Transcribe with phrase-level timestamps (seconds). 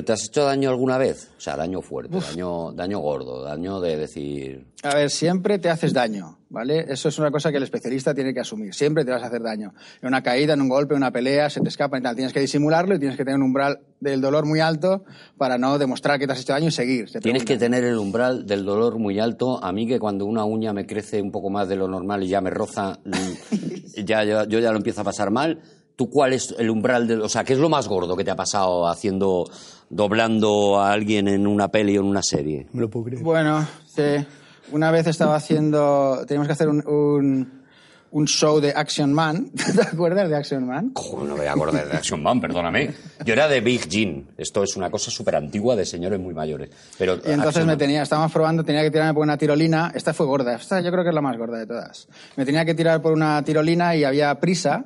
[0.00, 1.30] ¿Pero te has hecho daño alguna vez?
[1.36, 4.64] O sea, daño fuerte, daño, daño gordo, daño de decir...
[4.82, 6.86] A ver, siempre te haces daño, ¿vale?
[6.88, 8.72] Eso es una cosa que el especialista tiene que asumir.
[8.72, 9.74] Siempre te vas a hacer daño.
[10.00, 12.16] En una caída, en un golpe, en una pelea, se te escapa y tal.
[12.16, 15.04] Tienes que disimularlo y tienes que tener un umbral del dolor muy alto
[15.36, 17.10] para no demostrar que te has hecho daño y seguir.
[17.10, 19.62] Se Tienes que tener el umbral del dolor muy alto.
[19.62, 22.28] A mí que cuando una uña me crece un poco más de lo normal y
[22.28, 23.50] ya me roza, mm,
[24.06, 25.60] ya, ya- yo ya lo empiezo a pasar mal.
[25.96, 27.20] ¿Tú cuál es el umbral del...
[27.20, 29.44] O sea, ¿qué es lo más gordo que te ha pasado haciendo,
[29.90, 32.66] doblando a alguien en una peli o en una serie?
[32.72, 33.22] Me lo puedo creer.
[33.22, 34.24] Bueno, sí.
[34.72, 36.24] Una vez estaba haciendo...
[36.26, 37.62] Teníamos que hacer un, un,
[38.12, 39.50] un show de Action Man.
[39.74, 40.92] ¿Te acuerdas de Action Man?
[40.94, 42.92] Joder, no me voy a acordar de Action Man, perdóname.
[43.24, 44.28] Yo era de Big Jean.
[44.38, 46.70] Esto es una cosa súper antigua de señores muy mayores.
[46.96, 49.90] Pero Y entonces Action me Man- tenía, estábamos probando, tenía que tirarme por una tirolina.
[49.92, 52.06] Esta fue gorda, esta yo creo que es la más gorda de todas.
[52.36, 54.84] Me tenía que tirar por una tirolina y había prisa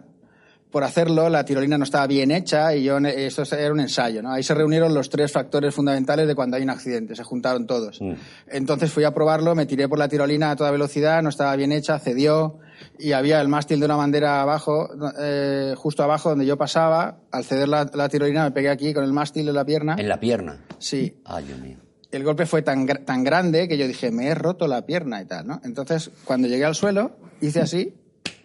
[0.74, 1.28] por hacerlo.
[1.30, 4.32] La tirolina no estaba bien hecha y yo, eso era un ensayo, ¿no?
[4.32, 8.00] Ahí se reunieron los tres factores fundamentales de cuando hay un accidente, se juntaron todos.
[8.48, 11.70] Entonces fui a probarlo, me tiré por la tirolina a toda velocidad, no estaba bien
[11.70, 12.58] hecha, cedió
[12.98, 14.88] y había el mástil de una bandera abajo,
[15.20, 17.18] eh, justo abajo donde yo pasaba.
[17.30, 19.94] Al ceder la, la tirolina me pegué aquí con el mástil de la pierna.
[19.96, 20.58] En la pierna.
[20.80, 21.76] Sí, Ay, Dios mío.
[22.10, 25.24] el golpe fue tan, tan grande que yo dije, me he roto la pierna y
[25.26, 25.60] tal, ¿no?
[25.64, 27.94] Entonces, cuando llegué al suelo, hice así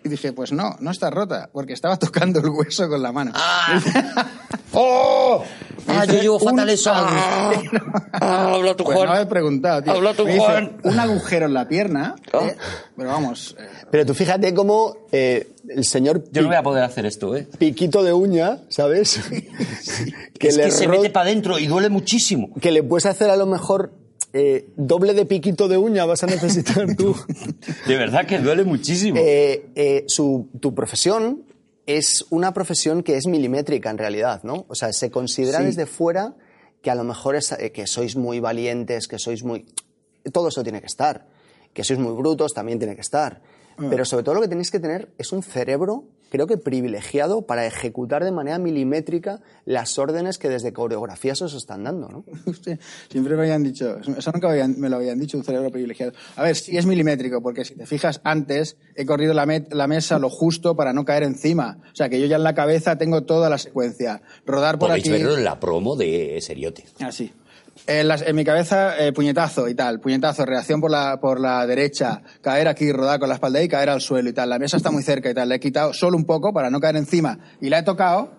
[0.04, 3.32] y dije, pues no, no está rota, porque estaba tocando el hueso con la mano.
[4.74, 5.44] ¡Oh!
[5.88, 6.92] ¡Ah, yo llevo fatal eso!
[6.94, 7.52] ¡Ah!
[8.14, 9.22] ¡Ah, habla tu Pues no Juan!
[9.22, 9.94] he preguntado, tío.
[9.94, 10.78] Habla tú, Me Juan.
[10.84, 12.40] Un agujero en la pierna, Ah.
[12.44, 12.56] eh,
[12.96, 16.84] pero vamos, eh, Pero tú fíjate cómo eh, el señor Yo no voy a poder
[16.84, 17.48] hacer esto, ¿eh?
[17.58, 19.20] Piquito de uña, ¿sabes?
[20.40, 22.50] que, es le que se mete para adentro y duele muchísimo.
[22.62, 23.94] que le puedes hacer a lo mejor
[24.34, 27.16] eh, doble de piquito de uña vas a necesitar tú.
[27.88, 29.18] De verdad que duele muchísimo.
[29.20, 31.44] Eh, eh, su- tu profesión
[31.86, 34.66] es una profesión que es milimétrica en realidad, ¿no?
[34.68, 35.66] O sea, se considera Sí.
[35.66, 36.36] desde fuera
[36.82, 39.66] que a lo mejor es, que sois muy valientes, que sois muy...
[40.32, 41.26] Todo eso tiene que estar.
[41.74, 43.42] Que sois muy brutos también tiene que estar.
[43.90, 47.66] Pero sobre todo lo que tenéis que tener es un cerebro, creo que privilegiado, para
[47.66, 52.24] ejecutar de manera milimétrica las órdenes que desde coreografías os están dando, ¿no?
[52.64, 52.78] Sí,
[53.10, 56.14] siempre me habían dicho, eso nunca me lo habían dicho, un cerebro privilegiado.
[56.36, 59.88] A ver, sí es milimétrico, porque si te fijas antes, he corrido la, met- la
[59.88, 61.78] mesa lo justo para no caer encima.
[61.92, 64.22] O sea, que yo ya en la cabeza tengo toda la secuencia.
[64.46, 65.12] Rodar por Podéis aquí.
[65.12, 66.86] verlo en la promo de Seriote.
[67.02, 67.32] Así.
[67.90, 71.66] En, las- en mi cabeza, eh, puñetazo y tal, puñetazo, reacción por la, por la
[71.66, 74.48] derecha, caer aquí, rodar con la espalda y caer al suelo y tal.
[74.50, 75.50] La mesa está muy cerca y tal.
[75.50, 78.32] Le he quitado solo un poco para no caer encima y la he tocado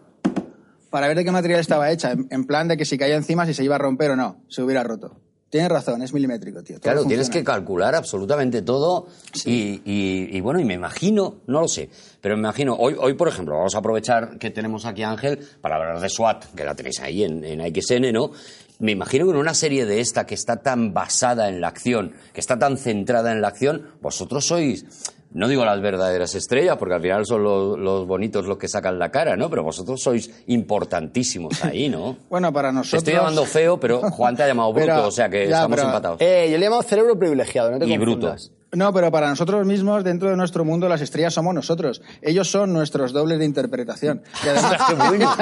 [0.91, 2.13] para ver de qué material estaba hecha.
[2.13, 4.43] En, en plan de que si caía encima, si se iba a romper o no,
[4.49, 5.17] se hubiera roto.
[5.51, 6.77] Tienes razón, es milimétrico, tío.
[6.77, 9.09] Todo Claro, tienes que calcular absolutamente todo
[9.45, 11.91] y, y- y bueno, y me imagino, no lo sé,
[12.21, 15.41] pero me imagino, hoy, hoy por ejemplo, vamos a aprovechar que tenemos aquí a Ángel
[15.61, 18.31] para hablar de SWAT, que la tenéis ahí en, en XN, ¿no?
[18.81, 22.13] Me imagino que en una serie de esta que está tan basada en la acción,
[22.33, 24.85] que está tan centrada en la acción, vosotros sois,
[25.33, 28.99] no digo las verdaderas estrellas, porque al final son los, los bonitos los que sacan
[28.99, 29.49] la cara, ¿no?
[29.51, 32.17] Pero vosotros sois importantísimos ahí, ¿no?
[32.31, 32.99] Bueno, para Te nosotros...
[33.03, 35.77] estoy llamando feo, pero Juan te ha llamado bruto, Pero- o sea que ya, estamos
[35.77, 36.21] pero- empatados.
[36.21, 38.51] Eh, yo le he llamado cerebro privilegiado, no te Y confundas.
[38.73, 42.03] No, pero para nosotros mismos, dentro de nuestro mundo, las estrellas somos nosotros.
[42.23, 44.23] Ellos son nuestros dobles de interpretación.
[44.45, 45.37] Y además, ¡Qué bueno!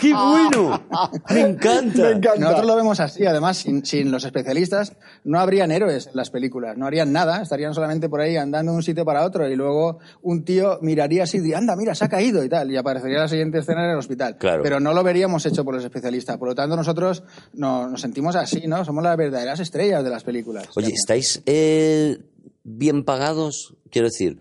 [0.00, 0.82] ¡Qué bueno!
[1.30, 2.02] ¡Me encanta!
[2.02, 2.38] Me encanta.
[2.40, 4.94] Nosotros lo vemos así, además, sin, sin los especialistas
[5.24, 8.76] no habrían héroes en las películas, no harían nada, estarían solamente por ahí andando de
[8.78, 12.04] un sitio para otro y luego un tío miraría así, y diría, anda, mira, se
[12.04, 14.36] ha caído y tal, y aparecería la siguiente escena en el hospital.
[14.38, 14.62] Claro.
[14.62, 17.22] Pero no lo veríamos hecho por los especialistas, por lo tanto nosotros
[17.54, 18.84] no- nos sentimos así, ¿no?
[18.84, 20.68] Somos las verdaderas estrellas de las películas.
[20.74, 22.18] Oye, ¿estáis eh,
[22.64, 23.74] bien pagados?
[23.90, 24.38] Quiero decir,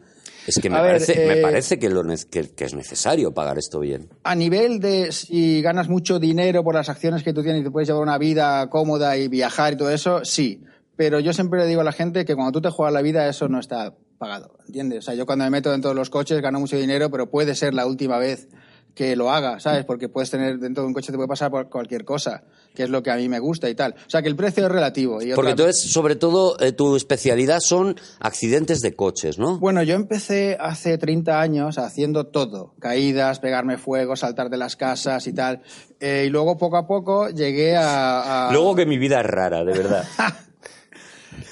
[0.47, 3.33] es que me, A ver, parece, me eh, parece que, lo que- que es necesario
[3.33, 4.09] pagar esto bien.
[4.23, 7.71] A nivel de si ganas mucho dinero por las acciones que tú tienes y te
[7.71, 10.63] puedes llevar una vida cómoda y viajar y todo eso, sí.
[10.95, 13.27] Pero yo siempre le digo a la gente que cuando tú te juegas la vida
[13.27, 14.99] eso no está pagado, ¿entiendes?
[14.99, 17.55] O sea, yo cuando me meto dentro de los coches gano mucho dinero, pero puede
[17.55, 18.49] ser la última vez
[18.95, 19.85] que lo haga, ¿sabes?
[19.85, 22.43] Porque puedes tener dentro de un coche te puede pasar por cualquier cosa,
[22.75, 23.93] que es lo que a mí me gusta y tal.
[24.05, 25.21] O sea, que el precio es relativo.
[25.21, 29.59] Y Porque otra- tú sobre todo, eh, tu especialidad son accidentes de coches, ¿no?
[29.59, 32.73] Bueno, yo empecé hace 30 años haciendo todo.
[32.79, 35.61] Caídas, pegarme fuego, saltar de las casas y tal.
[36.01, 38.49] Eh, y luego, poco a poco, llegué a...
[38.49, 40.03] a- Luego que mi vida es rara, de verdad.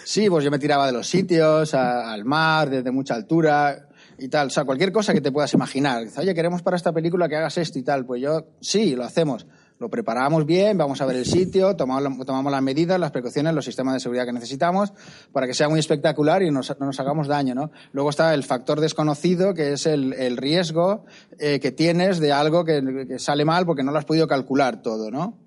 [0.04, 3.89] Sí, pues yo me tiraba de los sitios, a- al mar, desde mucha altura
[4.20, 4.48] y tal.
[4.48, 6.04] O sea, cualquier cosa que te puedas imaginar.
[6.04, 8.06] Dice, Oye, queremos para esta película que hagas esto y tal.
[8.06, 9.46] Pues yo, sí, lo hacemos.
[9.80, 13.64] Lo preparamos bien, vamos a ver el sitio, tomamos, tomamos las medidas, las precauciones, los
[13.64, 14.92] sistemas de seguridad que necesitamos
[15.32, 17.72] para que sea muy espectacular y nos- no nos hagamos daño, ¿no?
[17.94, 21.06] Luego está el factor desconocido, que es el, el riesgo
[21.40, 24.82] eh, que tienes de algo que, que sale mal porque no lo has podido calcular
[24.82, 25.38] todo, ¿no?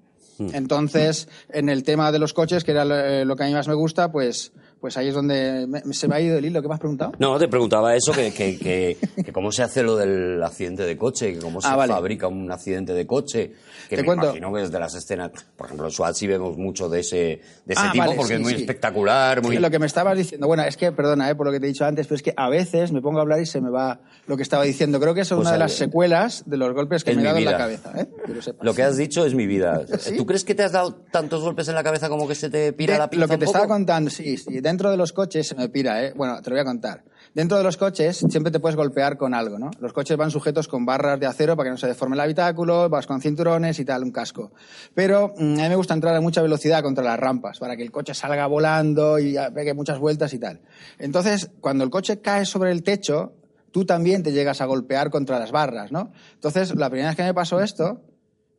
[0.54, 3.52] Entonces, en el tema de los coches, que era lo, eh, lo que a mí
[3.52, 4.52] más me gusta, pues,
[4.82, 6.60] pues ahí es donde me- se me ha ido el hilo.
[6.60, 7.12] ¿Qué me has preguntado?
[7.20, 10.96] No, te preguntaba eso, que, que, que- que cómo se hace lo del accidente de
[10.98, 11.92] coche, que cómo se Ah, vale.
[11.92, 13.52] fabrica un accidente de coche.
[13.88, 14.24] Que Te me cuento.
[14.26, 15.92] imagino que desde las escenas, por ejemplo, en
[16.26, 17.40] vemos mucho de ese, de
[17.74, 18.60] ese Ah, tipo, vale, porque sí, es muy sí.
[18.62, 19.54] espectacular, muy...
[19.56, 21.66] Sí, lo que me estabas diciendo, bueno, es que, perdona, eh, por lo que te
[21.66, 23.70] he dicho antes, pero es que a veces me pongo a hablar y se me
[23.70, 24.98] va lo que estaba diciendo.
[24.98, 27.24] Creo que eso es Pues una de las secuelas de los golpes que me he
[27.24, 27.92] dado en la cabeza.
[28.00, 28.06] ¿eh?
[28.32, 28.64] Que lo sepas.
[28.64, 29.82] Lo que has dicho es mi vida.
[29.98, 30.16] ¿Sí?
[30.16, 32.72] ¿Tú crees que te has dado tantos golpes en la cabeza como que se te
[32.72, 33.58] pira De- la pinza lo que un te poco?
[33.58, 36.12] estaba contando, sí, sí, dentro de los coches se me pira, ¿eh?
[36.16, 37.04] Bueno, te lo voy a contar.
[37.34, 39.70] Dentro de los coches siempre te puedes golpear con algo, ¿no?
[39.80, 42.90] Los coches van sujetos con barras de acero para que no se deforme el habitáculo,
[42.90, 44.52] vas con cinturones y tal, un casco.
[44.94, 47.82] Pero mm, a mí me gusta entrar a mucha velocidad contra las rampas para que
[47.82, 50.60] el coche salga volando y pegue muchas vueltas y tal.
[50.98, 53.32] Entonces, cuando el coche cae sobre el techo,
[53.70, 56.12] tú también te llegas a golpear contra las barras, ¿no?
[56.34, 58.02] Entonces, la primera vez que me pasó esto,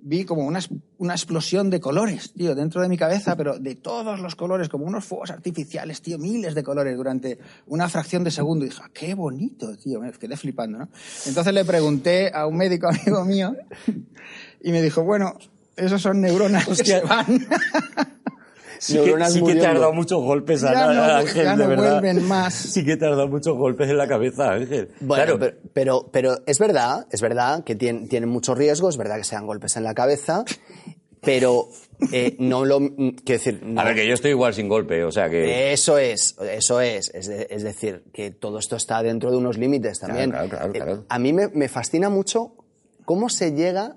[0.04, 0.60] vi como una,
[0.98, 4.86] una explosión de colores, tío, dentro de mi cabeza, pero de todos los colores, como
[4.86, 8.66] unos fuegos artificiales, tío, miles de colores durante una fracción de segundo.
[8.66, 10.90] Y dije, "Ah, qué bonito, tío, me quedé flipando, ¿no?
[11.26, 13.56] Entonces le pregunté a un médico amigo mío
[14.62, 15.38] y me dijo, bueno,
[15.76, 17.48] esos son neuronas que se van.
[18.84, 22.02] Sí que, sí que te has dado muchos golpes, no- Ángel, ya de no verdad.
[22.02, 22.54] vuelven más.
[22.54, 24.90] Sí que te has dado muchos golpes en la cabeza, Ángel.
[25.00, 28.98] Bueno, claro, pero, pero, pero es verdad, es verdad que tienen, tienen mucho riesgo, es
[28.98, 30.44] verdad que se dan golpes en la cabeza,
[31.22, 31.70] pero
[32.12, 32.80] eh, no lo...
[32.80, 33.62] Quiero decir...
[33.64, 35.72] no- a ver, que yo estoy igual sin golpe, o sea que...
[35.72, 37.10] Eso es, eso es.
[37.14, 40.32] Es, de- es decir, que todo esto está dentro de unos límites también.
[40.32, 41.06] Claro, claro, claro, Eh, claro.
[41.08, 42.54] A mí me, me fascina mucho
[43.06, 43.96] cómo se llega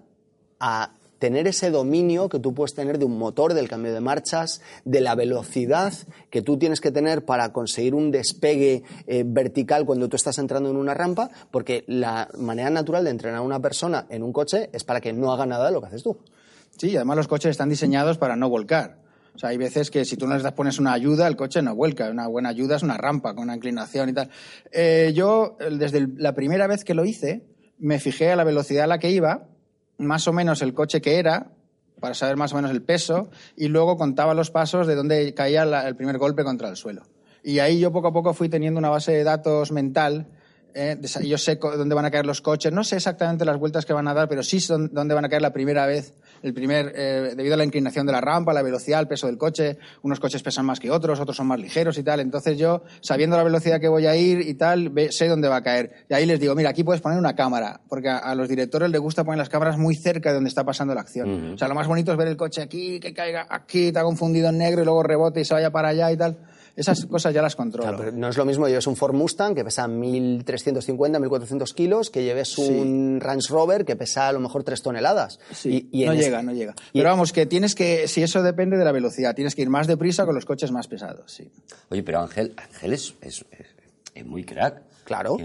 [0.61, 4.61] a tener ese dominio que tú puedes tener de un motor, del cambio de marchas,
[4.85, 5.93] de la velocidad
[6.31, 10.71] que tú tienes que tener para conseguir un despegue eh, vertical cuando tú estás entrando
[10.71, 14.71] en una rampa, porque la manera natural de entrenar a una persona en un coche
[14.73, 16.19] es para que no haga nada de lo que haces tú.
[16.79, 18.99] Sí, y además los coches están diseñados para no volcar.
[19.35, 21.61] O sea, hay veces que si tú no les das- pones una ayuda, el coche
[21.63, 22.11] no vuelca.
[22.11, 24.31] Una buena ayuda es una rampa con una inclinación y tal.
[24.73, 27.43] Eh, yo, desde la primera vez que lo hice,
[27.79, 29.49] me fijé a la velocidad a la que iba,
[29.99, 31.49] más o menos el coche que era,
[32.01, 35.65] para saber más o menos el peso, y luego contaba los pasos de dónde caía
[35.65, 37.03] la- el primer golpe contra el suelo.
[37.43, 40.27] Y ahí yo poco a poco fui teniendo una base de datos mental.
[40.79, 43.95] eh, yo sé dónde van a caer los coches, no sé exactamente las vueltas que
[43.95, 46.13] van a dar, pero sí dónde van a caer la primera vez,
[46.43, 49.39] el primer, eh, debido a la inclinación de la rampa, la velocidad, el peso del
[49.39, 49.79] coche.
[50.03, 52.21] Unos coches pesan más que otros, otros son más ligeros y tal.
[52.21, 55.57] Entonces yo, sabiendo la velocidad que voy a ir y tal, ve- sé dónde va
[55.57, 55.93] a caer.
[56.09, 58.91] Y ahí les digo, mira, aquí puedes poner una cámara, porque a, a los directores
[58.91, 61.53] les gusta poner las cámaras muy cerca de donde está pasando la acción.
[61.55, 64.49] O sea, lo más bonito es ver el coche aquí, que caiga aquí, está confundido
[64.49, 66.37] en negro y luego rebote y se vaya para allá y tal.
[66.77, 67.89] Esas cosas ya las controlo.
[67.89, 72.11] Claro, pero no es lo mismo lleves un Ford Mustang que pesa 1.350, 1.400 kilos
[72.11, 75.39] que lleves un Range Rover que pesa a lo mejor 3 toneladas.
[75.53, 76.75] Sí, Y- y no llega, este- no llega.
[76.93, 79.71] y- Pero vamos, que tienes que, si eso depende de la velocidad, tienes que ir
[79.71, 81.51] más deprisa con los coches más pesados, sí.
[81.89, 83.67] Oye, pero Ángel, Ángel es, es- es-
[84.15, 84.83] es muy crack.
[85.05, 85.37] Claro.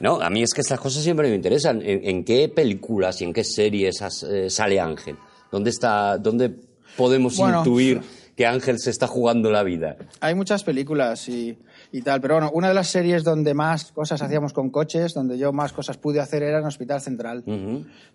[0.00, 1.82] No, a mí es que estas cosas siempre me interesan.
[1.82, 5.16] ¿En, en qué películas y en qué series has- eh, sale Ángel?
[5.50, 6.50] ¿Dónde está, dónde
[6.96, 8.00] podemos Bueno, intuir
[8.36, 9.96] que Ángel se está jugando la vida?
[10.20, 11.58] Hay muchas películas y,
[11.92, 15.36] y tal, pero bueno, una de las series donde más cosas hacíamos con coches, donde
[15.38, 17.44] yo más cosas pude hacer era en Hospital Central.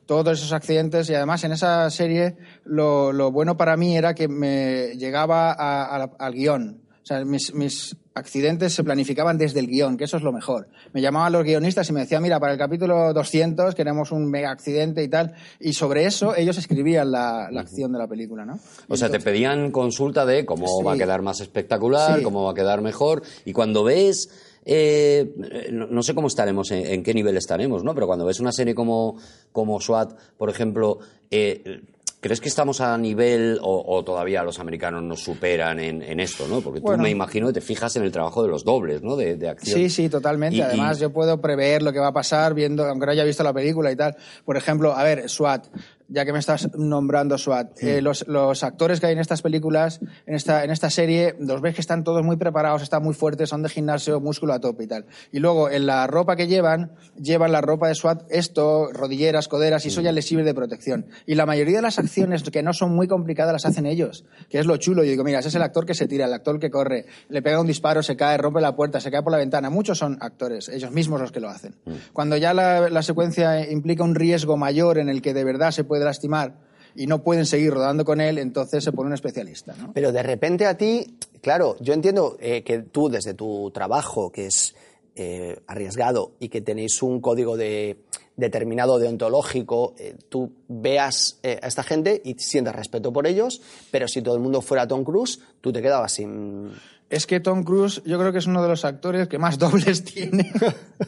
[0.06, 4.28] Todos esos accidentes y además en esa serie lo, lo bueno para mí era que
[4.28, 6.82] me llegaba a- a la- al guion.
[7.04, 10.68] O sea, mis, mis accidentes se planificaban desde el guion, que eso es lo mejor.
[10.94, 14.52] Me llamaban los guionistas y me decían, mira, para el capítulo 200 queremos un mega
[14.52, 15.34] accidente y tal.
[15.60, 18.60] Y sobre eso ellos escribían la, la acción de la película, ¿no?
[18.90, 20.84] O sea, te pedían consulta de cómo Sí.
[20.84, 22.24] va a quedar más espectacular, Sí.
[22.24, 23.22] cómo va a quedar mejor.
[23.46, 24.30] Y cuando ves,
[24.66, 25.34] eh,
[25.72, 27.94] no, no sé cómo estaremos, en, en qué nivel estaremos, ¿no?
[27.94, 29.18] Pero cuando ves una serie como,
[29.52, 31.00] como SWAT, por ejemplo,
[31.32, 31.82] eh,
[32.20, 36.48] ¿crees que estamos a nivel o, o todavía los americanos nos superan en, en esto,
[36.48, 36.62] ¿no?
[36.62, 39.16] Porque tú me imagino que te fijas en el trabajo de los dobles, ¿no?
[39.16, 39.80] De, de acción.
[39.80, 40.58] Sí, sí, totalmente.
[40.58, 43.24] Y- Además, y- yo puedo prever lo que va a pasar viendo, aunque no haya
[43.24, 44.16] visto la película y tal.
[44.46, 45.68] Por ejemplo, a ver, SWAT,
[46.10, 50.00] ya que me estás nombrando SWAT, eh, los, los actores que hay en estas películas,
[50.26, 53.50] en esta, en esta serie, los ves que están todos muy preparados, están muy fuertes,
[53.50, 55.06] son de gimnasio, músculo a tope y tal.
[55.32, 59.86] Y luego, en la ropa que llevan, llevan la ropa de SWAT, esto, rodilleras, coderas,
[59.86, 61.08] y eso ya les sirve de protección.
[61.26, 64.60] Y la mayoría de las acciones que no son muy complicadas las hacen ellos, que
[64.60, 65.04] es lo chulo.
[65.04, 67.42] Yo digo, mira, ese es el actor que se tira, el actor que corre, le
[67.42, 69.70] pega un disparo, se cae, rompe la puerta, se cae por la ventana.
[69.70, 71.76] Muchos son actores, ellos mismos los que lo hacen.
[72.14, 75.84] Cuando ya la, la secuencia implica un riesgo mayor en el que de verdad se
[75.84, 79.75] puede lastimar y no pueden seguir rodando con él, entonces se pone un especialista.
[79.94, 84.48] Pero de repente a ti, claro, yo entiendo eh, que tú desde tu trabajo, que
[84.48, 84.75] es
[85.16, 87.98] eh, arriesgado y que tenéis un código de,
[88.38, 93.62] determinado deontológico, eh, tú veas eh, a esta gente y sientas respeto por ellos,
[93.92, 96.72] pero si todo el mundo fuera Tom Cruise, tú te quedabas sin...
[97.10, 100.04] Es que Tom Cruise yo creo que es uno de los actores que más dobles
[100.04, 100.52] tiene.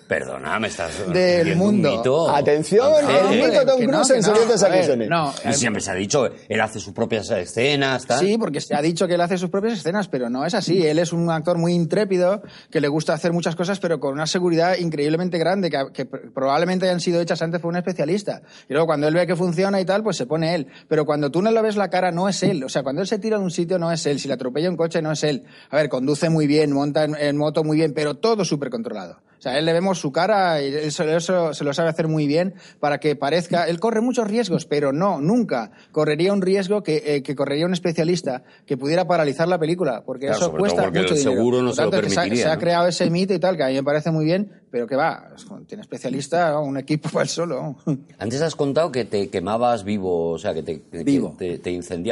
[0.07, 1.91] Perdona, me estás Del diciendo un mundo.
[1.91, 2.29] mito.
[2.29, 3.33] Atención, Ángel.
[3.43, 4.31] el mito Tom Cruise en no.
[4.33, 5.09] Acusaciones.
[5.45, 8.19] Y siempre se ha dicho, él hace sus propias escenas, tal.
[8.19, 10.85] Sí, porque se ha dicho que él hace sus propias escenas, pero no es así.
[10.85, 14.25] Él es un actor muy intrépido, que le gusta hacer muchas cosas, pero con una
[14.27, 18.41] seguridad increíblemente grande, que, que probablemente hayan sido hechas antes por un especialista.
[18.69, 20.67] Y luego cuando él ve que funciona y tal, pues se pone él.
[20.87, 22.63] Pero cuando tú no le ves la cara, no es él.
[22.63, 24.19] O sea, cuando él se tira de un sitio, no es él.
[24.19, 25.43] Si le atropella un coche, no es él.
[25.69, 29.17] A ver, conduce muy bien, monta en, en moto muy bien, pero todo súper controlado.
[29.37, 32.27] O sea, él le vemos su cara y eso, eso se lo sabe hacer muy
[32.27, 33.69] bien para que parezca.
[33.69, 37.71] Él corre muchos riesgos, pero no, nunca correría un riesgo que, eh, que correría un
[37.71, 41.37] especialista que pudiera paralizar la película, porque Claro, eso cuesta porque mucho el dinero.
[41.37, 42.59] seguro no Por se lo tanto, se ha- permitiría, Se ha ¿no?
[42.59, 45.29] creado ese mito y tal, que a mí me parece muy bien, pero que va,
[45.67, 47.75] tiene especialista, un equipo para él solo.
[48.17, 51.35] Antes has contado que te quemabas vivo, o sea, que te, que Vivo.
[51.37, 51.59] te.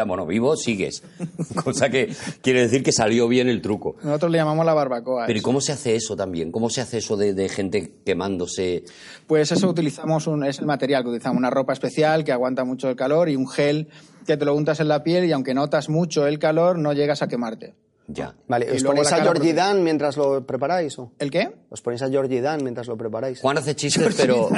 [0.05, 1.03] Bueno, vivo sigues.
[1.63, 3.95] Cosa que quiere decir que salió bien el truco.
[4.03, 5.25] Nosotros le llamamos la barbacoa.
[5.27, 6.51] Pero ¿y cómo se hace eso también?
[6.51, 8.83] ¿Cómo se hace eso de, de gente quemándose?
[9.27, 12.89] Pues eso utilizamos, un, es el material que utilizamos, una ropa especial que aguanta mucho
[12.89, 13.89] el calor y un gel
[14.25, 17.21] que te lo untas en la piel y aunque notas mucho el calor, no llegas
[17.21, 17.75] a quemarte.
[18.09, 18.33] Ya.
[18.47, 20.97] Vale, ¿os ponéis a porque- Dan mientras lo preparáis?
[20.97, 21.11] O?
[21.19, 21.49] ¿El qué?
[21.69, 23.41] ¿Os ponéis a Georgie Dan mientras lo preparáis?
[23.41, 24.49] Juan hace chistes, pero...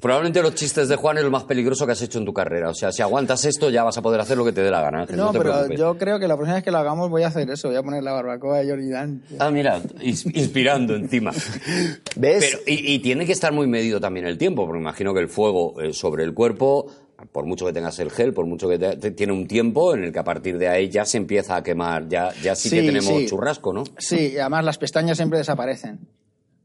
[0.00, 2.70] Probablemente los chistes de Juan es lo más peligroso que has hecho en tu carrera.
[2.70, 4.80] O sea, si aguantas esto ya vas a poder hacer lo que te dé la
[4.80, 5.16] gana, Ángel.
[5.16, 5.78] No, No, te pero preocupes.
[5.78, 7.82] yo creo que la próxima vez que lo hagamos voy a hacer eso, voy a
[7.82, 9.22] poner la barbacoa de Jordi Dan.
[9.38, 11.30] Ah, mira, ins- inspirando encima.
[12.16, 12.44] ¿Ves?
[12.44, 15.28] Pero, y, y tiene que estar muy medido también el tiempo, porque imagino que el
[15.28, 16.86] fuego eh, sobre el cuerpo,
[17.30, 20.04] por mucho que tengas el gel, por mucho que te, te- tiene un tiempo en
[20.04, 22.82] el que a partir de ahí ya se empieza a quemar, ya, ya sí, que
[22.82, 23.26] tenemos sí.
[23.26, 23.84] churrasco, ¿no?
[23.98, 26.00] Sí, y además las pestañas siempre desaparecen.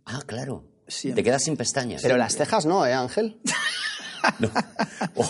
[0.05, 0.63] Ah, claro.
[0.87, 1.21] Siempre.
[1.21, 2.01] Te quedas sin pestañas.
[2.01, 3.37] Pero las cejas no, ¿eh, Ángel?
[5.15, 5.25] O,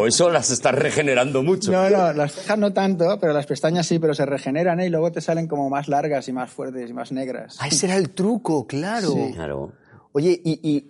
[0.00, 1.70] o eso las estás regenerando mucho.
[1.70, 4.86] No, no, las cejas no tanto, pero las pestañas sí, pero se regeneran ¿eh?
[4.86, 7.56] y luego te salen como más largas y más fuertes y más negras.
[7.60, 9.08] Ah, ese era el truco, claro.
[9.12, 9.32] Sí.
[9.34, 9.72] Claro.
[10.12, 10.86] Oye, ¿y, y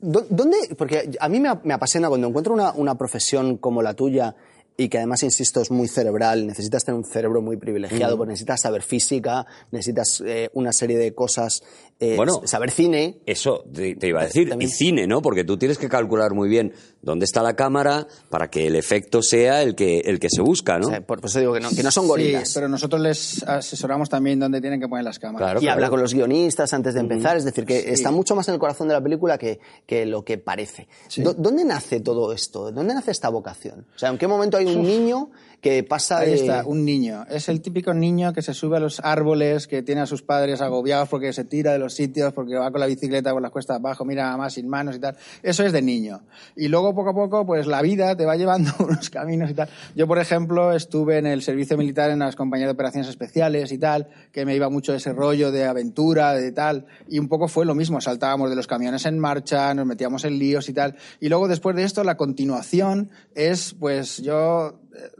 [0.00, 0.56] dónde?
[0.78, 4.36] Porque a mí me apasiona cuando encuentro una, una profesión como la tuya
[4.76, 8.60] y que además, insisto, es muy cerebral, necesitas tener un cerebro muy privilegiado, porque necesitas
[8.60, 11.62] saber física, necesitas eh, una serie de cosas,
[12.00, 12.42] eh, Bueno.
[12.46, 13.18] saber cine.
[13.26, 14.48] Eso te, te iba a decir.
[14.48, 14.70] También.
[14.70, 15.22] Y cine, ¿no?
[15.22, 19.22] Porque tú tienes que calcular muy bien dónde está la cámara para que el efecto
[19.22, 20.86] sea el que, el que se busca, ¿no?
[20.88, 22.48] O sea, por por eso digo que no, que no son gorilas.
[22.48, 25.46] Sí, pero nosotros les asesoramos también dónde tienen que poner las cámaras.
[25.46, 25.74] Claro, y claro.
[25.76, 28.60] habla con los guionistas antes de empezar, es decir, que está mucho más en el
[28.60, 30.88] corazón de la película que, que lo que parece.
[31.16, 32.72] ¿Dónde nace todo esto?
[32.72, 33.86] ¿Dónde nace esta vocación?
[33.94, 35.30] O sea, ¿en qué momento hay un niño
[35.62, 36.34] que pasa Ahí de...
[36.34, 37.24] está, un niño.
[37.30, 40.60] Es el típico niño que se sube a los árboles, que tiene a sus padres
[40.60, 43.76] agobiados porque se tira de los sitios, porque va con la bicicleta por las cuestas
[43.76, 45.16] abajo, mira más sin manos y tal.
[45.40, 46.22] Eso es de niño.
[46.56, 49.68] Y luego poco a poco, pues la vida te va llevando unos caminos y tal.
[49.94, 53.78] Yo, por ejemplo, estuve en el servicio militar en las compañías de operaciones especiales y
[53.78, 56.86] tal, que me iba mucho ese rollo de aventura, de tal.
[57.08, 58.00] Y un poco fue lo mismo.
[58.00, 60.96] Saltábamos de los camiones en marcha, nos metíamos en líos y tal.
[61.20, 65.10] Y luego después de esto, la continuación es, pues yo eh,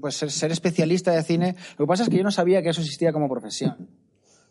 [0.00, 1.56] pues ser, ser especialista de cine.
[1.78, 3.88] Lo que pasa es que yo no sabía que eso existía como profesión.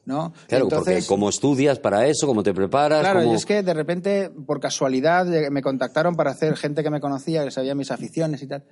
[0.04, 0.34] ¿no?
[0.48, 3.74] Claro, porque cómo estudias para eso, cómo te preparas, Claro, cómo- y es que de
[3.74, 7.92] repente, por casualidad, eh, me contactaron para hacer, gente que me conocía, que sabía mis
[7.92, 8.64] aficiones y tal,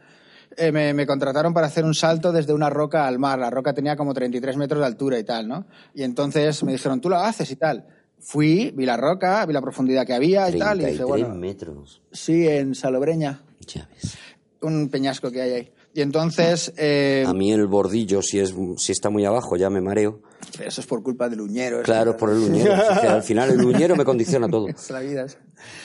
[0.58, 3.38] eh, me, me contrataron para hacer un salto desde una roca al mar.
[3.38, 5.68] La roca tenía como 33 metros de altura y tal, ¿no?
[5.94, 7.86] Y entonces me dijeron, tú lo haces y tal.
[8.18, 11.36] Fui, vi la roca, vi la profundidad que había y tal, y 33 dije, bueno,
[11.36, 12.01] metros.
[12.12, 14.18] sí, en Salobreña, Ya ves.
[14.62, 15.72] un peñasco que hay ahí.
[15.93, 19.81] Y entonces, eh, A mí el bordillo, si, es, si está muy abajo, ya me
[19.81, 20.22] mareo.
[20.63, 21.81] eso es por culpa del uñero.
[21.81, 22.74] Claro, es- por el uñero.
[22.75, 24.67] Es que al final el uñero me condiciona todo.
[24.69, 25.25] Es la vida.
[25.25, 25.38] eso.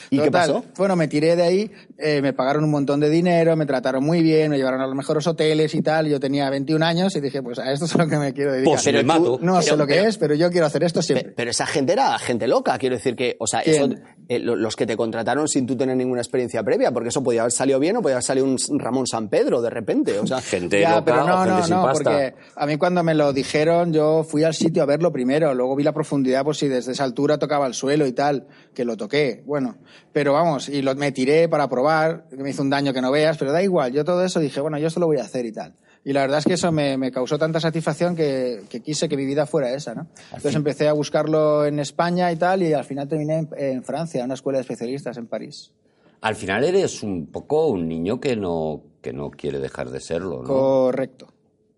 [0.09, 0.65] ¿Y qué Total, pasó?
[0.77, 4.21] Bueno, me tiré de ahí, eh, me pagaron un montón de dinero, me trataron muy
[4.21, 6.07] bien, me llevaron a los mejores hoteles y tal.
[6.07, 8.51] Yo tenía 21 años y dije, pues a esto es a lo que me quiero
[8.53, 8.73] dedicar.
[8.81, 9.39] Pues me mato.
[9.41, 11.33] No sé Pero- lo que pero- es, pero yo quiero hacer esto siempre.
[11.35, 13.89] Pero esa gente era gente loca, quiero decir que, o sea, eso,
[14.29, 17.41] eh, lo- los que te contrataron sin tú tener ninguna experiencia previa, porque eso podía
[17.41, 20.41] haber salido bien o podía haber salido un Ramón San Pedro de repente, o sea,
[20.41, 22.03] Gente Ya, loca pero o no, gente no, sin no, pasta.
[22.03, 25.75] porque a mí cuando me lo dijeron, yo fui al sitio a verlo primero, luego
[25.75, 28.95] vi la profundidad por si desde esa altura tocaba el suelo y tal, que lo
[28.97, 29.64] toqué, bueno,
[30.11, 33.11] pero vamos, y lo, me tiré para probar, que me hizo un daño que no
[33.11, 35.45] veas, pero da igual, yo todo eso dije, bueno, yo esto lo voy a hacer
[35.45, 35.73] y tal.
[36.03, 39.17] Y la verdad es que eso me, me causó tanta satisfacción que, que quise que
[39.17, 40.07] mi vida fuera esa, ¿no?
[40.27, 44.19] Entonces empecé a buscarlo en España y tal, y al final terminé en, en Francia,
[44.19, 45.71] en una escuela de especialistas en París.
[46.21, 50.41] Al final eres un poco un niño que no, que no quiere dejar de serlo,
[50.41, 50.47] ¿no?
[50.47, 51.27] Correcto.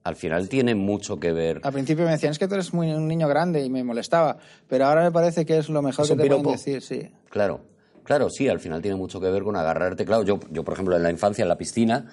[0.03, 1.59] Al final tiene mucho que ver.
[1.63, 4.37] Al principio me decían, es que tú eres muy, un niño grande y me molestaba,
[4.69, 7.11] pero ahora me parece que es lo mejor Es que te pueden decir, sí.
[7.29, 7.59] Claro.
[8.07, 10.05] Claro, sí, al final tiene mucho que ver con agarrarte.
[10.05, 12.05] Claro, yo, yo por ejemplo, en la infancia, en la piscina,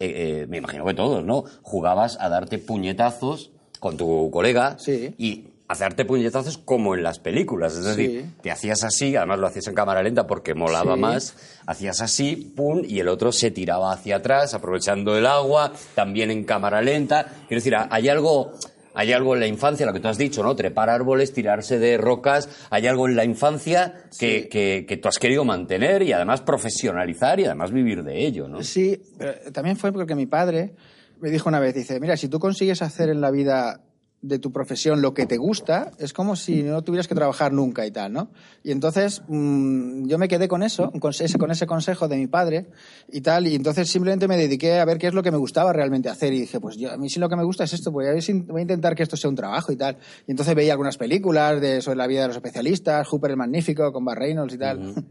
[0.00, 1.44] eh, eh, me imagino que todos, ¿no?
[1.62, 5.14] Jugabas a darte puñetazos con tu colega Sí.
[5.18, 7.76] y hacerte puñetazos como en las películas.
[7.76, 8.30] Es decir, Sí.
[8.42, 11.00] te hacías así, además lo hacías en cámara lenta porque molaba Sí.
[11.00, 11.34] más,
[11.66, 16.42] hacías así, pum, y el otro se tiraba hacia atrás, aprovechando el agua, también en
[16.42, 17.24] cámara lenta.
[17.46, 18.50] Quiero decir, hay algo...
[18.96, 20.56] Hay algo en la infancia, lo que tú has dicho, ¿no?
[20.56, 22.48] Trepar árboles, tirarse de rocas.
[22.70, 27.38] Hay algo en la infancia que, que, que tú has querido mantener y además profesionalizar
[27.38, 28.62] y además vivir de ello, ¿no?
[28.62, 30.74] Sí, pero también fue porque mi padre
[31.20, 33.80] me dijo una vez, dice, mira, si tú consigues hacer en la vida
[34.22, 37.86] de tu profesión lo que te gusta, es como si no tuvieras que trabajar nunca
[37.86, 38.30] y tal, ¿no?
[38.64, 42.26] Y entonces mm, yo me quedé con eso, con ese, con ese consejo de mi
[42.26, 42.66] padre
[43.12, 45.72] y tal, y entonces simplemente me dediqué a ver qué es lo que me gustaba
[45.72, 47.92] realmente hacer y dije, pues yo, a mí sí lo que me gusta es esto,
[47.92, 49.96] voy a, ver si- voy a intentar que esto sea un trabajo y tal.
[50.26, 53.92] Y entonces veía algunas películas de, sobre la vida de los especialistas, Hooper el Magnífico,
[53.92, 54.94] con Bar Reynolds y tal.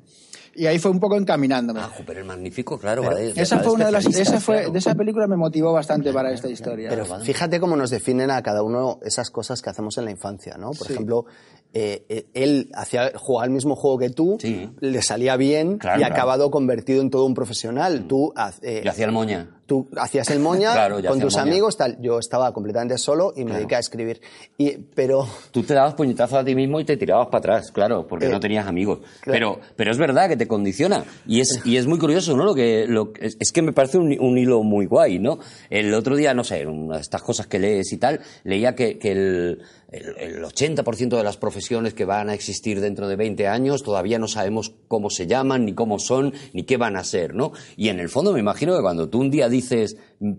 [0.55, 1.81] Y ahí fue un poco encaminándome.
[1.81, 3.03] Ah, Júper el Magnífico, claro.
[3.03, 4.71] va de- Esa fue una de las, esa fue, claro.
[4.71, 6.89] de esa película me motivó bastante para esta historia.
[6.89, 7.25] Pero vale.
[7.25, 10.71] fíjate cómo nos definen a cada uno esas cosas que hacemos en la infancia, ¿no?
[10.71, 10.93] Por Sí.
[10.93, 11.25] ejemplo,
[11.73, 14.69] eh, eh, él hacía, jugaba el mismo juego que tú, Sí.
[14.79, 16.13] le salía bien Claro, y ha claro.
[16.21, 18.05] acabado convertido en todo un profesional.
[18.07, 19.49] Tú, haz- eh, Yo hacía el moña.
[19.65, 21.43] Tú hacías el moña Claro, con tus moña.
[21.43, 21.97] amigos, tal.
[22.01, 23.57] Yo estaba completamente solo y me Claro.
[23.59, 24.21] dediqué a escribir.
[24.57, 28.07] Y, pero Tú te dabas puñetazos a ti mismo y te tirabas para atrás, claro,
[28.07, 28.99] porque Eh, no tenías amigos.
[29.21, 29.57] claro.
[29.59, 31.03] Pero, pero es verdad que te condiciona.
[31.27, 32.43] Y es, y es muy curioso, ¿no?
[32.45, 35.39] Lo que, lo, es, es que me parece un, un hilo muy guay, ¿no?
[35.69, 38.75] El otro día, no sé, en una de estas cosas que lees y tal, leía
[38.75, 43.15] que, que el, el, el 80% de las profesiones que van a existir dentro de
[43.15, 47.03] 20 años todavía no sabemos cómo se llaman, ni cómo son, ni qué van a
[47.03, 47.51] ser, ¿no?
[47.77, 49.97] Y en el fondo me imagino que cuando tú un día dices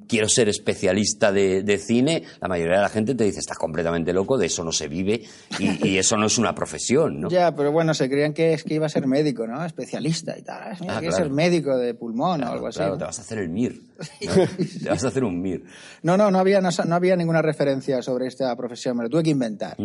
[0.09, 4.13] quiero ser especialista de, de cine, la mayoría de la gente te dice estás completamente
[4.13, 5.23] loco, de eso no se vive
[5.59, 7.29] y, y eso no es una profesión, ¿no?
[7.29, 9.65] Ya, pero bueno, se creían que es que iba a ser médico, ¿no?
[9.65, 10.77] Especialista y tal.
[10.81, 11.25] Mira, Ah, que claro.
[11.25, 12.81] ser médico de pulmón o algo así.
[12.81, 12.97] ¿no?
[12.97, 13.81] te vas a hacer el MIR.
[14.23, 14.35] ¿no?
[14.83, 15.63] te vas a hacer un MIR.
[16.03, 19.23] No, no, no había, no, no había ninguna referencia sobre esta profesión, me lo tuve
[19.23, 19.77] que inventar.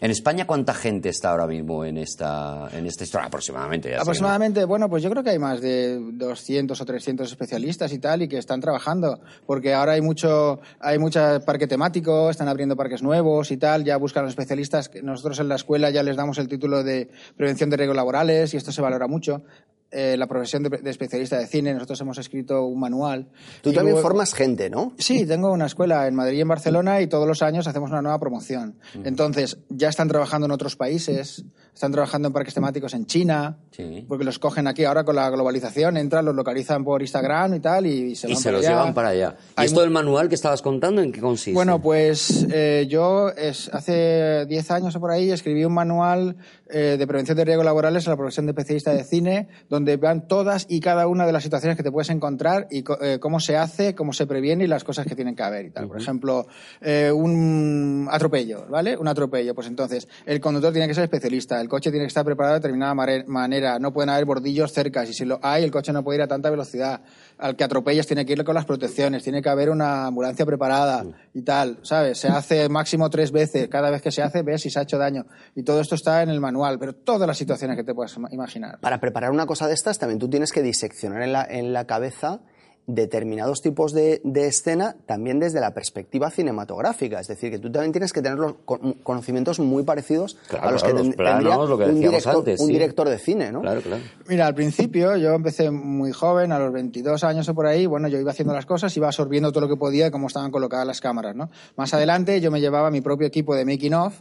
[0.00, 3.26] En España, ¿cuánta gente está ahora mismo en esta, en esta historia?
[3.26, 3.90] Aproximadamente.
[3.90, 4.00] ya.
[4.00, 8.22] Aproximadamente, bueno, pues yo creo que hay más de 200 o 300 especialistas y tal
[8.22, 13.02] y que están trabajando, porque ahora hay mucho, hay mucho parque temático, están abriendo parques
[13.02, 14.88] nuevos y tal, ya buscan los especialistas.
[15.02, 18.56] Nosotros en la escuela ya les damos el título de prevención de riesgos laborales y
[18.56, 19.42] esto se valora mucho.
[19.90, 23.28] Eh, la profesión de, de especialista de cine, nosotros hemos escrito un manual.
[23.62, 24.92] tú también luego- formas gente, ¿no?
[24.98, 28.02] Sí, tengo una escuela en Madrid y en Barcelona y todos los años hacemos una
[28.02, 28.78] nueva promoción.
[29.02, 34.04] Entonces, ya están trabajando en otros países, están trabajando en parques temáticos en China, Sí.
[34.06, 37.86] porque los cogen aquí ahora con la globalización, entran, los localizan por Instagram y tal,
[37.86, 38.76] y se Y van se para los allá.
[38.76, 39.36] llevan para allá.
[39.38, 41.54] ¿Y Hay esto del manual que estabas contando, en qué consiste?
[41.54, 46.36] Bueno, pues eh, yo es, hace 10 años o por ahí escribí un manual
[46.68, 50.26] eh, de prevención de riesgos laborales en la profesión de especialista de cine, donde van
[50.26, 53.56] todas y cada una de las situaciones que te puedes encontrar y eh, cómo se
[53.56, 55.88] hace, cómo se previene y las cosas que tienen que haber y tal.
[55.88, 56.46] Por ejemplo,
[56.80, 58.96] eh, un atropello, ¿vale?
[58.96, 59.54] Un atropello.
[59.54, 62.60] Pues entonces, el conductor tiene que ser especialista, el coche tiene que estar preparado de
[62.60, 62.94] determinada
[63.26, 66.22] manera, no pueden haber bordillos cerca, y si lo hay, el coche no puede ir
[66.22, 67.00] a tanta velocidad.
[67.38, 71.04] Al que atropellas tiene que ir con las protecciones, tiene que haber una ambulancia preparada
[71.32, 72.18] y tal, ¿sabes?
[72.18, 74.98] Se hace máximo tres veces, cada vez que se hace ves si se ha hecho
[74.98, 75.24] daño.
[75.54, 78.28] Y todo esto está en el manual, pero todas las situaciones que te puedas ima-
[78.32, 78.80] imaginar.
[78.80, 81.84] Para preparar una cosa de estas, también tú tienes que diseccionar en la, en la
[81.86, 82.40] cabeza
[82.88, 87.20] determinados tipos de, de escena también desde la perspectiva cinematográfica.
[87.20, 90.72] Es decir, que tú también tienes que tener los con- conocimientos muy parecidos Claro, a
[90.72, 92.72] los claro, que los ten- planos, tendría lo que un, director, antes, un sí.
[92.72, 93.60] director de cine, ¿no?
[93.60, 94.02] Claro, claro.
[94.26, 98.08] Mira, al principio yo empecé muy joven, a los 22 años o por ahí, bueno,
[98.08, 101.00] yo iba haciendo las cosas, iba absorbiendo todo lo que podía cómo estaban colocadas las
[101.00, 101.50] cámaras, ¿no?
[101.76, 104.14] Más adelante yo me llevaba mi propio equipo de making of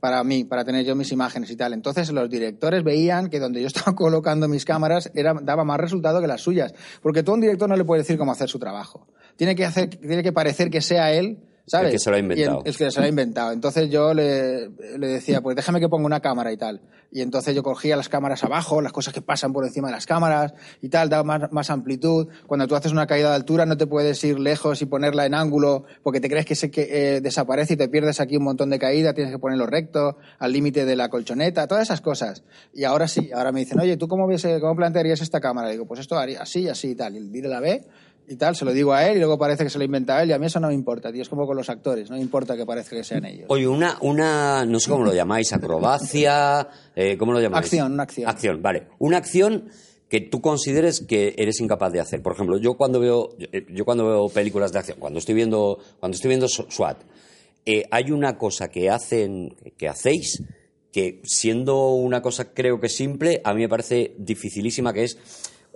[0.00, 1.72] para mí, para tener yo mis imágenes y tal.
[1.72, 6.20] Entonces los directores veían que donde yo estaba colocando mis cámaras era, daba más resultado
[6.20, 6.74] que las suyas.
[7.02, 9.06] Porque tú a un director no le puedes decir cómo hacer su trabajo.
[9.36, 11.88] Tiene que, hacer, tiene que parecer que sea él ¿sabes?
[11.88, 12.62] El que se lo ha inventado.
[12.64, 13.52] el que se lo ha inventado.
[13.52, 14.68] Entonces yo le,
[14.98, 16.80] le decía, pues déjame que ponga una cámara y tal.
[17.12, 20.06] Y entonces yo cogía las cámaras abajo, las cosas que pasan por encima de las
[20.06, 22.28] cámaras y tal, daba más, más amplitud.
[22.46, 25.34] Cuando tú haces una caída de altura no te puedes ir lejos y ponerla en
[25.34, 28.70] ángulo porque te crees que, se, que eh, desaparece y te pierdes aquí un montón
[28.70, 32.44] de caída, tienes que ponerlo recto, al límite de la colchoneta, todas esas cosas.
[32.72, 35.68] Y ahora sí, ahora me dicen, oye, ¿tú cómo, ves, eh, cómo plantearías esta cámara?
[35.70, 37.16] Digo, pues esto haría así, así y tal.
[37.16, 37.86] Y el la ve
[38.30, 40.30] y tal, se lo digo a él y luego parece que se lo inventa él
[40.30, 41.20] y a mí eso no me importa, tío.
[41.20, 43.46] Es como con los actores, no me importa que parezca que sean ellos.
[43.48, 47.64] Oye, una, una, no sé cómo lo llamáis, acrobacia, eh, ¿cómo lo llamáis?
[47.64, 48.30] Acción, una acción.
[48.30, 48.86] Acción, vale.
[49.00, 49.68] Una acción
[50.08, 52.22] que tú consideres que eres incapaz de hacer.
[52.22, 55.80] Por ejemplo, yo cuando veo, eh, yo cuando veo películas de acción, cuando estoy viendo,
[55.98, 56.98] cuando estoy viendo SWAT,
[57.66, 60.40] eh, hay una cosa que hacen, que hacéis
[60.92, 65.18] que siendo una cosa creo que simple, a mí me parece dificilísima, que es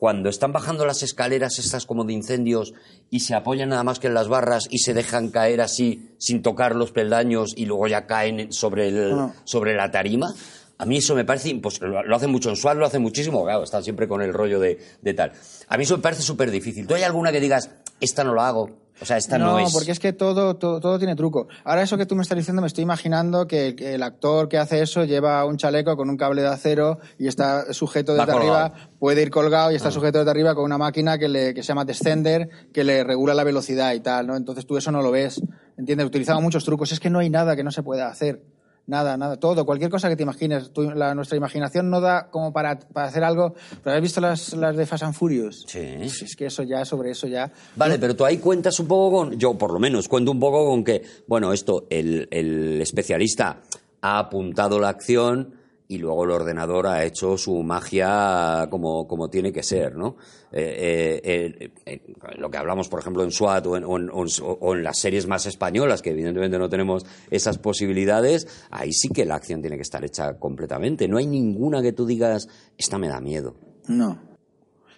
[0.05, 2.75] cuando están bajando las escaleras estas como de incendios
[3.09, 6.43] y se apoyan nada más que en las barras y se dejan caer así sin
[6.43, 9.35] tocar los peldaños y luego ya caen sobre, el, No.
[9.45, 10.35] sobre la tarima.
[10.77, 12.03] A mí eso me parece imposible.
[12.05, 13.45] Lo, hacen mucho en SWAT, lo hacen muchísimo.
[13.45, 15.33] Claro, están siempre con el rollo de, de tal.
[15.69, 16.87] A mí eso me parece súper difícil.
[16.87, 18.84] ¿Tú hay alguna que digas, esta no lo hago?
[19.01, 19.73] O sea, esta no, es.
[19.73, 21.49] porque es que todo, todo, todo tiene truco.
[21.65, 24.81] Ahora eso que tú me estás diciendo, me estoy imaginando que el, actor que hace
[24.83, 28.57] eso lleva un chaleco con un cable de acero y está sujeto Va desde colgado.
[28.67, 29.93] arriba, puede ir colgado y está Ah.
[29.93, 33.35] sujeto desde arriba con una máquina que, le, que se llama descender, que le regula
[33.35, 34.37] la velocidad y tal, ¿no?
[34.37, 35.43] Entonces tú eso no lo ves,
[35.77, 36.07] ¿entiendes?
[36.07, 36.93] Utilizamos muchos trucos.
[36.93, 38.43] Es que no hay nada que no se pueda hacer.
[38.87, 40.71] Nada, nada, todo, cualquier cosa que te imagines.
[40.71, 43.55] Tu- la- nuestra imaginación no da como para, para hacer algo.
[43.83, 45.65] ¿Pero has visto las, las de Fast and Furious?
[45.67, 45.95] Sí.
[45.99, 47.51] Pues es que eso ya, sobre eso ya.
[47.77, 50.67] Vale, pero tú ahí cuentas un poco con, yo por lo menos cuento un poco
[50.69, 53.63] con que, bueno, esto, el, el especialista
[54.03, 55.55] ha apuntado la acción
[55.89, 60.17] y luego el ordenador ha hecho su magia como, como tiene que ser, ¿no?
[60.51, 64.25] Eh, eh, eh, lo que hablamos, por ejemplo, en SWAT o en, o
[64.61, 69.25] o en las series más españolas, que evidentemente no tenemos esas posibilidades, ahí sí que
[69.25, 71.09] la acción tiene que estar hecha completamente.
[71.09, 73.57] No hay ninguna que tú digas, esta me da miedo.
[73.89, 74.34] No.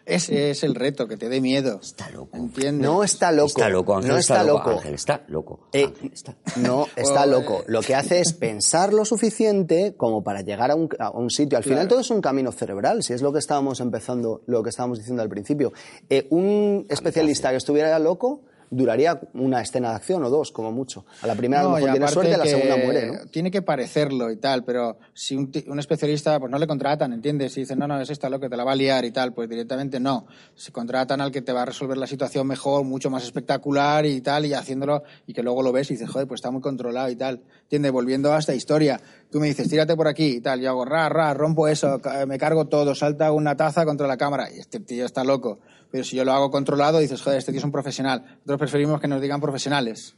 [0.06, 1.80] Ese es el reto, que te dé miedo.
[1.82, 2.36] Está loco.
[2.36, 2.80] ¿Entiendes?
[2.88, 3.48] No está loco.
[3.48, 4.70] Está loco, Ángel no está, está loco.
[4.70, 5.60] Ángel está loco.
[5.72, 7.64] Eh, Ángel está- No, está Oh, loco.
[7.66, 11.58] Lo que hace es pensar lo suficiente como para llegar a un, a un sitio.
[11.58, 11.88] Al final Claro.
[11.90, 15.22] todo es un camino cerebral, si es lo que estábamos empezando, lo que estábamos diciendo
[15.22, 15.72] al principio.
[16.08, 21.04] Eh, un especialista que estuviera loco duraría una escena de acción o dos, como mucho.
[21.22, 23.30] A la primera a lo No, y mejor tiene suerte, a la segunda muere, ¿no?
[23.30, 27.52] Tiene que parecerlo y tal, pero si un, un especialista, pues no le contratan, ¿entiendes?
[27.52, 29.32] Si dicen, no, no, es esta lo que te la va a liar y tal,
[29.32, 30.26] pues directamente no.
[30.54, 34.20] Se contratan al que te va a resolver la situación mejor, mucho más espectacular y
[34.20, 37.08] tal, y haciéndolo, y que luego lo ves y dices, joder, pues está muy controlado
[37.08, 37.42] y tal.
[37.62, 37.92] ¿Entiendes?
[37.92, 39.00] Volviendo a esta historia,
[39.30, 42.38] tú me dices, tírate por aquí y tal, yo hago, ra, ra, rompo eso, me
[42.38, 45.60] cargo todo, salta una taza contra la cámara, y este tío está loco.
[45.96, 48.20] Pero si yo lo hago controlado, dices, joder, este tío es un profesional.
[48.44, 50.14] Nosotros preferimos que nos digan profesionales.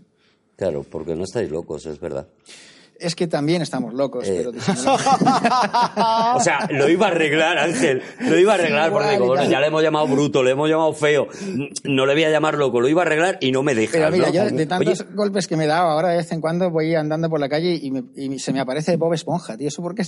[0.57, 2.27] Claro, porque no estáis locos, es verdad.
[2.99, 4.35] Es que también estamos locos, Eh.
[4.39, 4.51] pero.
[6.35, 8.03] O sea, lo iba a arreglar, Ángel.
[8.21, 10.93] Lo iba a arreglar porque digo, bueno, ya le hemos llamado bruto, le hemos llamado
[10.93, 11.29] feo.
[11.85, 13.93] No le voy a llamar loco, lo iba a arreglar y no me deja.
[13.93, 14.33] Pero mira, ¿no?
[14.35, 16.93] yo de tantos Oye, golpes que me he dado, ahora de vez en cuando voy
[16.97, 19.69] andando por la calle y, me- y se me aparece Bob Esponja, tío.
[19.69, 20.03] ¿Eso por qué?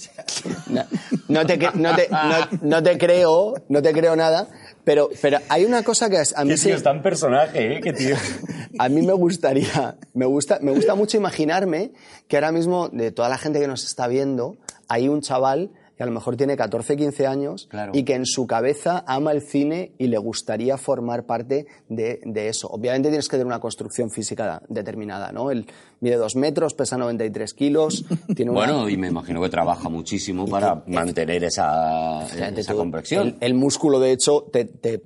[0.69, 0.83] No,
[1.29, 4.49] no te, no, te, no, no te creo, no te creo nada,
[4.85, 6.73] pero, pero hay una cosa que a mí qué sí...
[6.73, 7.81] tío, en personaje, ¿eh?
[7.81, 8.17] Qué tío.
[8.79, 11.91] A mí me gustaría, me gusta, me gusta mucho imaginarme
[12.29, 14.57] que ahora mismo, de toda la gente que nos está viendo,
[14.89, 17.93] hay un chaval que a lo mejor tiene 14, 15 años Claro.
[17.95, 22.49] y que en su cabeza ama el cine y le gustaría formar parte de, de
[22.49, 22.69] eso.
[22.69, 25.51] Obviamente tienes que tener una construcción física determinada, ¿no?
[25.51, 25.67] Él
[26.01, 28.61] mide dos metros, pesa 93 kilos, tiene una...
[28.61, 33.29] Bueno, y me imagino que trabaja muchísimo para mantener esa, esa compresión.
[33.29, 35.03] El, el músculo, de hecho, te, te,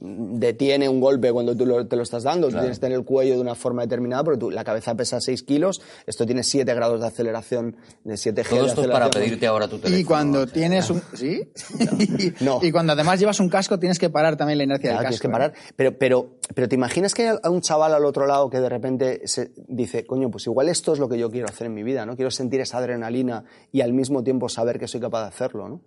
[0.00, 2.48] detiene un golpe cuando tú lo- te lo estás dando.
[2.48, 5.20] Tú tienes que tener el cuello de una forma determinada, porque tú- la cabeza pesa
[5.20, 5.80] 6 kilos.
[6.06, 9.46] Esto tiene 7 grados de aceleración, de 7 G Todo de esto es para pedirte
[9.46, 9.98] ahora tu teléfono.
[10.00, 11.02] Y cuando tienes un...
[11.14, 11.50] ¿Sí?
[12.40, 12.60] No.
[12.62, 15.20] Y cuando además llevas un casco, tienes que parar también la inercia Claro, del tienes
[15.20, 15.28] casco.
[15.28, 15.52] que parar.
[15.76, 18.68] Pero, pero, pero te imaginas que hay a un chaval al otro lado que de
[18.68, 21.82] repente se dice, coño, pues igual esto es lo que yo quiero hacer en mi
[21.82, 22.16] vida, ¿no?
[22.16, 25.80] Quiero sentir esa adrenalina y al mismo tiempo saber que soy capaz de hacerlo, ¿no?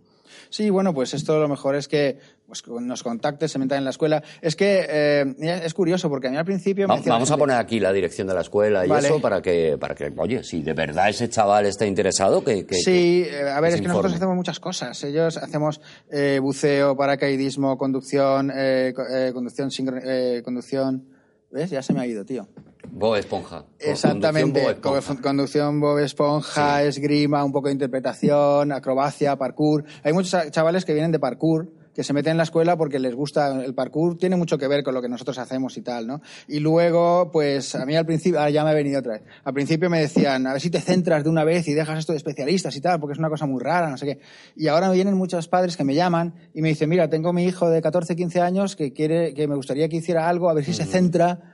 [0.50, 3.90] Sí, bueno, pues esto lo mejor es que pues, nos contactes, se metan en la
[3.92, 4.22] escuela.
[4.42, 7.58] Es que eh, es curioso, porque a mí al principio me Va- Vamos a poner
[7.58, 9.08] aquí la dirección de la escuela y Vale.
[9.08, 12.66] eso para que, para que, oye, si de verdad ese chaval está interesado, que...
[12.66, 15.02] que- Sí, que- eh, a ver, es que nosotros hacemos muchas cosas.
[15.04, 15.80] Ellos hacemos
[16.12, 21.06] eh, buceo, paracaidismo, conducción, eh, eh, conducción, sincro- eh, conducción.
[21.52, 21.70] ¿Ves?
[21.70, 22.48] Ya se me ha ido, tío.
[22.90, 23.66] Bob Esponja.
[23.80, 24.60] Exactamente.
[24.82, 25.16] Conducción Bob Esponja.
[25.22, 29.84] Co- Conducción, Bob Esponja, esgrima, un poco de interpretación, acrobacia, parkour.
[30.04, 33.14] Hay muchos chavales que vienen de parkour que se meten en la escuela porque les
[33.14, 36.22] gusta el parkour, tiene mucho que ver con lo que nosotros hacemos y tal, ¿no?
[36.48, 39.54] Y luego, pues a mí al principio, ahora ya me ha venido otra vez, al
[39.54, 42.18] principio me decían, a ver si te centras de una vez y dejas esto de
[42.18, 44.20] especialistas y tal, porque es una cosa muy rara, no sé qué.
[44.56, 47.44] Y ahora me vienen muchos padres que me llaman y me dicen, mira, tengo mi
[47.44, 50.64] hijo de 14, 15 años que quiere, que me gustaría que hiciera algo, a ver
[50.64, 51.51] si se centra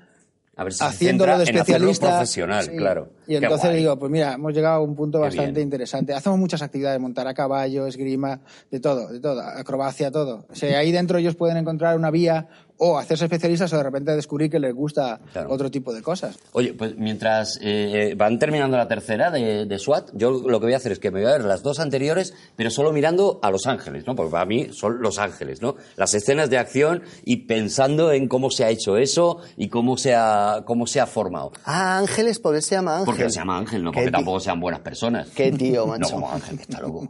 [0.57, 2.07] A ver si se haciéndolo de centra en especialista.
[2.09, 2.71] profesional, Sí.
[2.75, 3.09] claro.
[3.27, 5.63] Y entonces digo, pues mira, hemos llegado a un punto Qué bastante bien.
[5.67, 6.13] interesante.
[6.13, 8.39] Hacemos muchas actividades, montar a caballo, esgrima,
[8.71, 10.45] de todo, de todo, acrobacia, todo.
[10.49, 12.47] O sea, ahí dentro ellos pueden encontrar una vía
[12.79, 15.49] o hacerse especialistas o de repente descubrir que les gusta Claro.
[15.51, 16.37] otro tipo de cosas.
[16.51, 20.73] Oye, pues mientras eh, van terminando la tercera de, de SWAT, yo lo que voy
[20.73, 23.49] a hacer es que me voy a ver las dos anteriores, pero solo mirando a
[23.49, 24.15] Los Ángeles, ¿no?
[24.15, 25.75] Porque para mí son Los Ángeles, ¿no?
[25.95, 30.13] Las escenas de acción y pensando en cómo se ha hecho eso y cómo se
[30.13, 31.53] ha, cómo se ha formado.
[31.65, 33.16] Ah, Ángeles, ¿por qué se llama Ángeles?
[33.23, 33.31] Ángel.
[33.31, 35.29] se llama Ángel, no porque tampoco sean buenas personas.
[35.29, 36.13] Qué tío, No macho.
[36.13, 37.07] como Ángel, que está loco.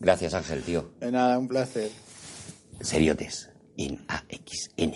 [0.00, 0.90] Gracias, Ángel, tío.
[1.00, 1.90] De nada, un placer.
[2.80, 4.94] Seriotes, en AXN.